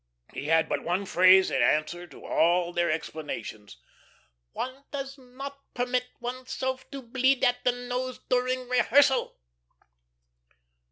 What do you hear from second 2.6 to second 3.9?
their explanations: